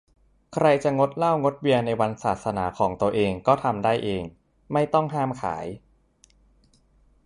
[0.53, 4.23] ใครจะงดเหล้างดเบียร์ในวันศาสนาของตัวเองก็ทำได้เอง
[4.73, 5.65] ไม่ต้องห้ามขาย